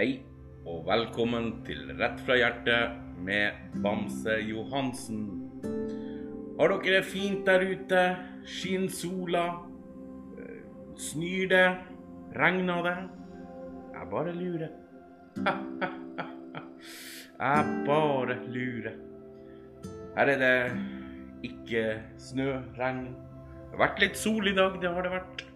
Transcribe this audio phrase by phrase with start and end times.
[0.00, 0.22] Hei,
[0.64, 5.26] og velkommen til Rett fra hjertet med Bamse Johansen.
[6.56, 8.04] Har dere det fint der ute?
[8.48, 9.42] Skinner sola?
[10.96, 11.66] Snør det?
[12.32, 12.96] Regner det?
[13.98, 14.72] Jeg bare lurer.
[17.44, 18.98] Jeg bare lurer.
[20.16, 20.56] Her er det
[21.52, 21.86] ikke
[22.16, 23.04] snø, regn.
[23.12, 25.48] Det har vært litt sol i dag, det har det vært.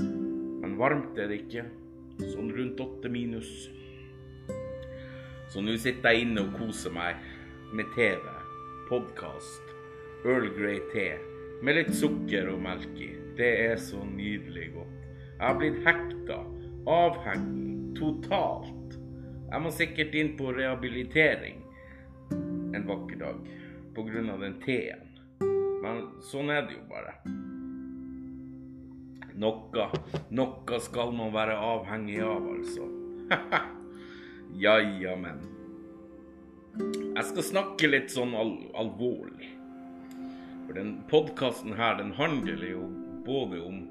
[0.00, 1.68] Men varmt er det ikke.
[2.22, 3.50] Sånn rundt åtte minus.
[5.54, 7.20] Så nå sitter jeg inne og koser meg
[7.78, 8.22] med TV,
[8.88, 9.68] podkast,
[10.26, 11.04] Earl Grey te
[11.62, 13.12] med litt sukker og melk i.
[13.38, 15.04] Det er så nydelig godt.
[15.28, 16.40] Jeg har blitt hekta,
[16.90, 18.96] avhengig, totalt.
[19.52, 21.62] Jeg må sikkert inn på rehabilitering
[22.34, 23.46] en vakker dag
[23.94, 24.26] pga.
[24.42, 25.06] den teen.
[25.86, 26.02] Men
[26.32, 27.14] sånn er det jo bare.
[29.38, 29.88] Noe,
[30.34, 32.90] noe skal man være avhengig av, altså.
[34.58, 35.42] ja, ja, men.
[37.14, 39.50] Jeg skal snakke litt sånn al alvorlig.
[40.64, 42.86] For den podkasten her, den handler jo
[43.26, 43.82] både om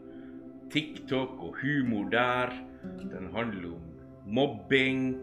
[0.74, 2.54] TikTok og humor der.
[3.12, 3.90] Den handler om
[4.26, 5.14] mobbing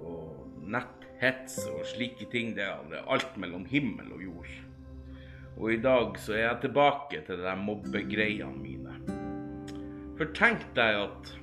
[0.00, 2.54] og netthets og slike ting.
[2.56, 4.52] Det er alt mellom himmel og jord.
[5.60, 8.96] Og i dag så er jeg tilbake til de mobbegreiene mine.
[10.18, 11.34] For tenk deg at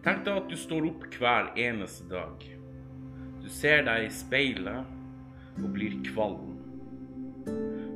[0.00, 2.44] Tenk deg at du står opp hver eneste dag.
[3.42, 6.54] Du ser deg i speilet og blir kvalm.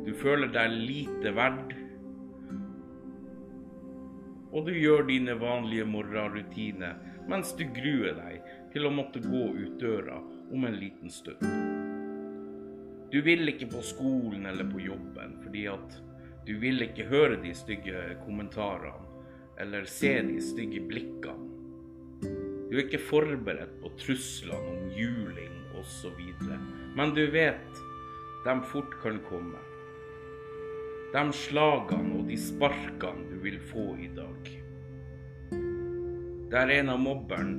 [0.05, 1.73] Du føler deg lite verd.
[4.53, 9.81] Og du gjør dine vanlige morgenrutiner mens du gruer deg til å måtte gå ut
[9.81, 10.19] døra
[10.53, 11.41] om en liten stund.
[13.09, 15.97] Du vil ikke på skolen eller på jobben fordi at
[16.45, 19.09] du vil ikke høre de stygge kommentarene
[19.57, 21.44] eller se de stygge blikkene.
[22.75, 26.17] Du er ikke forberedt på truslene om juling osv.,
[26.99, 27.77] men du vet
[28.43, 29.61] de fort kan komme.
[31.13, 34.51] De slagene og de sparkene du vil få i dag.
[36.51, 37.55] Der en av mobberen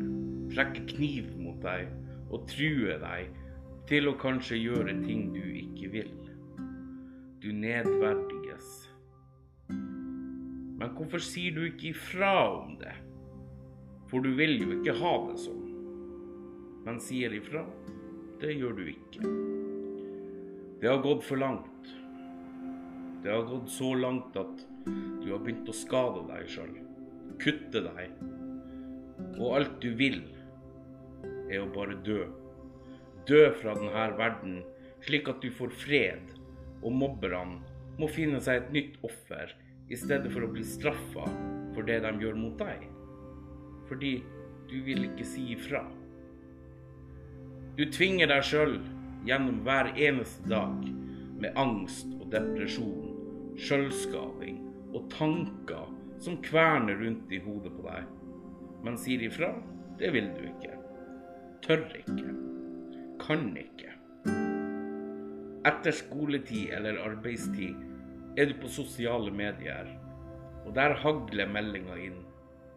[0.51, 1.87] trekker kniv mot deg
[2.27, 3.31] og truer deg
[3.87, 6.13] til å kanskje gjøre ting du ikke vil.
[7.39, 8.75] Du nedverdiges.
[9.71, 13.04] Men hvorfor sier du ikke ifra om det?
[14.15, 15.63] For du vil jo ikke ha det sånn.
[16.85, 17.65] Men sier ifra,
[18.39, 19.31] det gjør du ikke.
[20.79, 21.89] Det har gått for langt.
[23.25, 26.71] Det har gått så langt at du har begynt å skade deg sjøl.
[27.43, 28.15] Kutte deg.
[29.35, 30.21] Og alt du vil,
[31.51, 32.23] er å bare dø.
[33.27, 34.61] Dø fra denne verden,
[35.03, 36.35] slik at du får fred,
[36.79, 37.59] og mobberne
[37.99, 39.51] må finne seg et nytt offer
[39.91, 41.27] i stedet for å bli straffa
[41.75, 42.94] for det de gjør mot deg.
[43.89, 44.17] Fordi
[44.69, 45.83] du vil ikke si ifra.
[47.75, 48.77] Du tvinger deg sjøl
[49.27, 50.85] gjennom hver eneste dag
[51.41, 53.11] med angst og depresjon,
[53.59, 54.61] sjølskading
[54.95, 55.89] og tanker
[56.23, 58.07] som kverner rundt i hodet på deg.
[58.85, 59.51] Men sier ifra,
[59.99, 60.77] det vil du ikke.
[61.65, 62.31] Tør ikke.
[63.21, 63.91] Kan ikke.
[65.65, 69.87] Etter skoletid eller arbeidstid er du på sosiale medier,
[70.65, 72.19] og der hagler meldinger inn.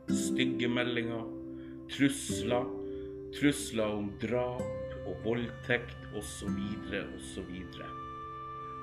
[0.08, 1.24] Stygge meldinger,
[1.92, 2.64] trusler,
[3.36, 4.62] trusler om drap
[5.08, 6.56] og voldtekt osv.
[6.88, 7.50] osv.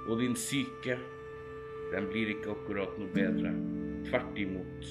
[0.06, 0.98] Og din syke,
[1.92, 3.54] den blir ikke akkurat noe bedre.
[4.06, 4.90] Tvert imot.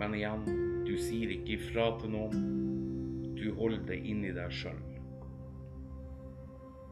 [0.00, 0.46] Men igjen,
[0.88, 2.46] du sier ikke ifra til noen.
[3.36, 4.80] Du holder det inni deg sjøl.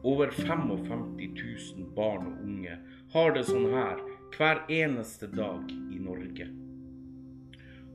[0.05, 2.77] Over 55 000 barn og unge
[3.15, 4.05] har det sånn her
[4.35, 6.64] hver eneste dag i Norge.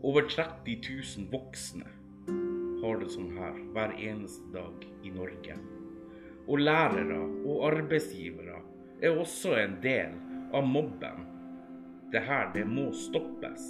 [0.02, 0.80] Over 30
[1.18, 1.88] 000 voksne
[2.80, 5.56] har det sånn her hver eneste dag i Norge.
[6.48, 8.62] Og lærere og arbeidsgivere
[9.04, 10.14] er også en del
[10.56, 11.26] av mobben.
[12.12, 13.66] Det her, det må stoppes.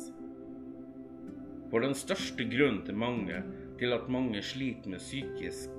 [1.71, 3.43] For den største grunnen til mange
[3.81, 5.71] til at mange sliter med psykisk,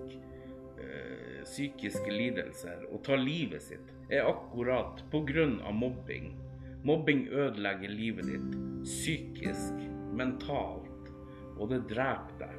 [0.83, 5.71] øh, psykiske lidelser og tar livet sitt, er akkurat pga.
[5.71, 6.35] mobbing.
[6.83, 9.79] Mobbing ødelegger livet ditt psykisk,
[10.17, 11.11] mentalt,
[11.57, 12.57] og det dreper deg.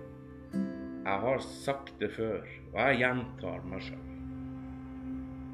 [1.02, 4.08] Jeg har sagt det før, og jeg gjentar meg sjøl.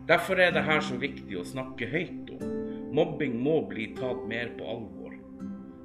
[0.09, 2.45] Derfor er det her så viktig å snakke høyt om.
[2.97, 5.17] Mobbing må bli tatt mer på alvor.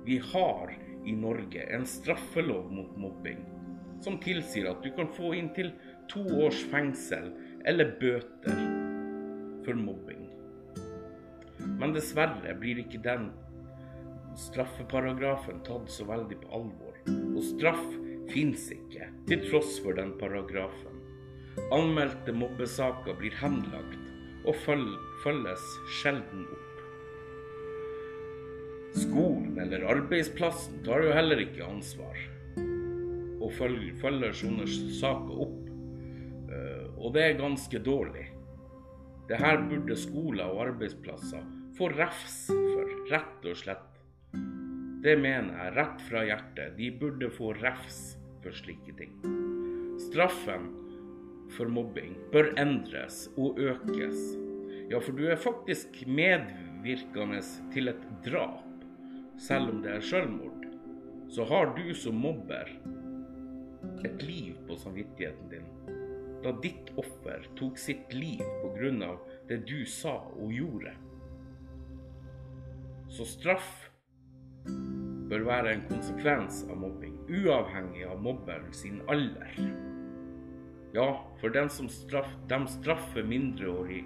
[0.08, 0.72] Vi har
[1.04, 3.42] i Norge en straffelov mot mobbing
[4.04, 5.72] som tilsier at du kan få inntil
[6.12, 7.30] to års fengsel
[7.68, 8.64] eller bøter
[9.64, 10.26] for mobbing.
[11.80, 13.30] Men dessverre blir ikke den
[14.40, 16.98] straffeparagrafen tatt så veldig på alvor.
[17.08, 17.86] Og straff
[18.32, 21.00] fins ikke, til tross for den paragrafen.
[21.74, 24.00] Anmeldte mobbesaker blir henlagt
[24.50, 25.66] og følges
[26.02, 26.70] sjelden opp.
[28.94, 32.20] Skolen eller arbeidsplassen tar jo heller ikke ansvar
[33.44, 34.68] og følger sånne
[35.00, 35.60] saker opp.
[36.54, 38.28] Eh, og det er ganske dårlig.
[39.28, 41.44] Det her burde skoler og arbeidsplasser
[41.78, 43.93] få refs for, rett og slett.
[45.04, 46.78] Det mener jeg rett fra hjertet.
[46.78, 49.18] De burde få refs for slike ting.
[50.00, 50.70] Straffen
[51.52, 54.22] for mobbing bør endres og økes.
[54.88, 57.42] Ja, for du er faktisk medvirkende
[57.76, 58.64] til et drap,
[59.42, 60.64] selv om det er selvmord.
[61.28, 62.72] Så har du som mobber
[64.08, 65.68] et liv på samvittigheten din,
[66.44, 69.18] da ditt offer tok sitt liv pga.
[69.50, 70.96] det du sa og gjorde.
[73.12, 73.83] Så straff
[75.30, 79.56] bør være en konsekvens av mobbing, uavhengig av mobberen sin alder.
[80.94, 81.08] Ja,
[81.42, 84.06] for den som straff, de straffer mindreårige,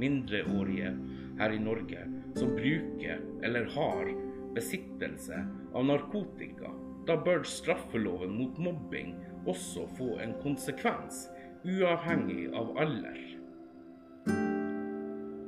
[0.00, 0.92] mindreårige
[1.40, 2.04] her i Norge
[2.38, 4.12] som bruker eller har
[4.54, 5.40] besittelse
[5.74, 6.70] av narkotika,
[7.08, 9.14] da bør straffeloven mot mobbing
[9.48, 11.24] også få en konsekvens,
[11.64, 13.18] uavhengig av alder.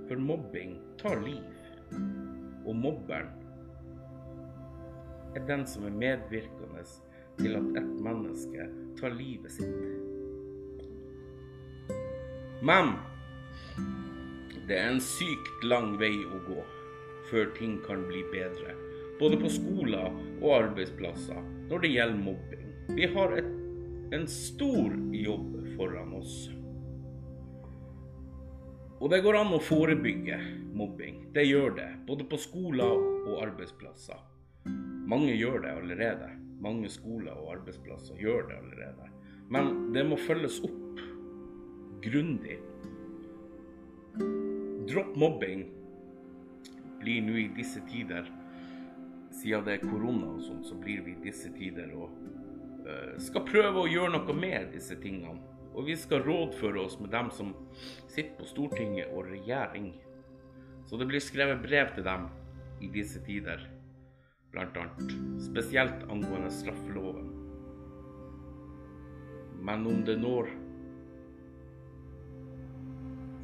[0.08, 1.46] For mobbing tar liv,
[2.66, 3.41] og mobberen
[5.34, 6.84] er den som er medvirkende
[7.38, 8.69] til at et menneske
[9.00, 9.88] tar livet sitt.
[12.62, 12.94] Men
[14.69, 16.61] det er en sykt lang vei å gå
[17.31, 18.76] før ting kan bli bedre,
[19.20, 20.12] både på skoler
[20.43, 21.40] og arbeidsplasser
[21.70, 22.70] når det gjelder mobbing.
[22.93, 23.52] Vi har et
[24.12, 26.50] en stor jobb foran oss.
[29.00, 30.37] Og det går an å forebygge
[30.76, 31.23] mobbing.
[31.32, 34.20] Det gjør det, både på skoler og arbeidsplasser.
[35.12, 36.30] Mange gjør det allerede.
[36.62, 39.10] Mange skoler og arbeidsplasser gjør det allerede.
[39.52, 41.02] Men det må følges opp
[42.02, 42.58] grundig.
[44.88, 45.66] Dropp mobbing
[47.02, 48.26] blir nå i disse tider
[49.32, 52.10] Siden det er korona og sånn, så blir vi i disse tider og
[52.82, 55.38] Eh, skal prøve å gjøre noe med disse tingene.
[55.72, 57.54] Og vi skal rådføre oss med dem som
[58.10, 59.92] sitter på Stortinget og regjering.
[60.88, 62.26] Så det blir skrevet brev til dem
[62.82, 63.62] i disse tider,
[64.56, 65.43] annet.
[65.43, 67.31] Spesielt angående straffeloven.
[69.62, 70.49] Men om det når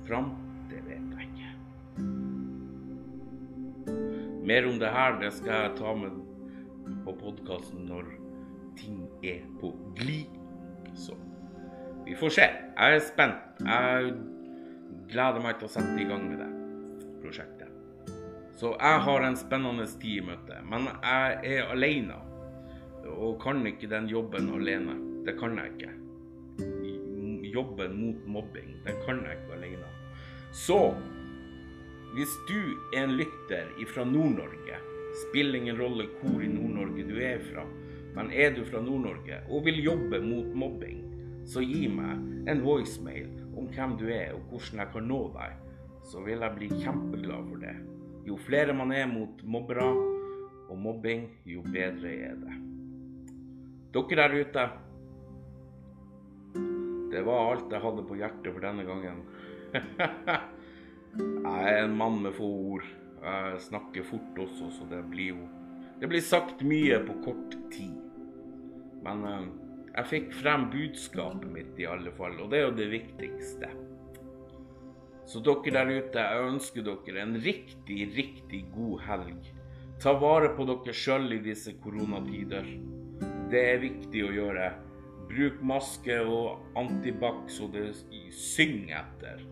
[0.08, 0.31] fram,
[0.70, 1.50] det vet jeg ikke.
[4.49, 6.16] Mer om det her det skal jeg ta med
[7.05, 8.08] på podkasten når
[8.78, 10.32] ting er på glid.
[10.94, 11.14] Så
[12.06, 12.49] vi får se.
[12.49, 13.62] Jeg er spent.
[13.66, 14.14] Jeg
[15.08, 16.50] gleder meg til å sette i gang med det
[17.22, 17.57] prosjektet.
[18.58, 20.56] Så jeg har en spennende tid i møte.
[20.66, 22.16] Men jeg er alene
[23.08, 24.96] og kan ikke den jobben alene.
[25.26, 25.93] Det kan jeg ikke.
[27.52, 29.90] Jobben mot mobbing, den kan jeg ikke alene.
[30.52, 30.78] Så
[32.16, 32.58] hvis du
[32.96, 34.81] er en lytter fra Nord-Norge,
[35.28, 37.62] spiller ingen rolle hvor i Nord-Norge du er fra,
[38.16, 41.04] men er du fra Nord-Norge og vil jobbe mot mobbing,
[41.46, 45.54] så gi meg en voicemail om hvem du er og hvordan jeg kan nå deg.
[46.08, 47.76] Så vil jeg bli kjempeglad for det.
[48.28, 49.86] Jo flere man er mot mobbere
[50.69, 52.56] og mobbing, jo bedre er det.
[53.94, 54.64] Dere der ute,
[57.08, 59.23] det var alt jeg hadde på hjertet for denne gangen.
[59.73, 62.90] jeg er en mann med få ord.
[63.23, 65.47] Jeg snakker fort også, så det blir jo
[65.99, 67.97] Det blir sagt mye på kort tid.
[69.02, 69.49] Men uh,
[69.97, 73.73] jeg fikk frem budskapet mitt i alle fall, og det er jo det viktigste.
[75.28, 79.50] Så dere der ute, jeg ønsker dere en riktig, riktig god helg.
[80.00, 82.64] Ta vare på dere sjøl i disse koronatider.
[83.52, 84.70] Det er viktig å gjøre.
[85.28, 87.90] Bruk maske og antibac så det
[88.32, 89.44] synger etter.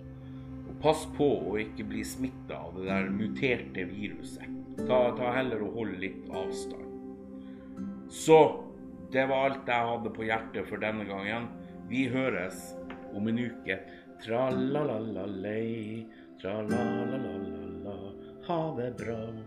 [0.65, 4.49] Og pass på å ikke bli smitta av det der muterte viruset.
[4.87, 6.89] Ta, ta heller og hold litt avstand.
[8.09, 8.41] Så
[9.13, 11.51] det var alt jeg hadde på hjertet for denne gangen.
[11.93, 12.73] Vi høres
[13.13, 13.81] om en uke.
[14.23, 16.07] Tra-la-la-la-lei,
[16.41, 17.97] tra-la-la-la-la-la.
[18.47, 19.46] Ha det bra.